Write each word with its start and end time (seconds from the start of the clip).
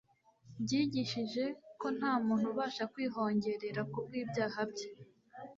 byigishije 0.63 1.43
ko 1.79 1.87
nta 1.97 2.13
muntu 2.25 2.45
ubasha 2.53 2.83
kwihongerera 2.93 3.81
ku 3.91 3.97
bw'ibyaha 4.05 4.61
bye. 4.71 4.87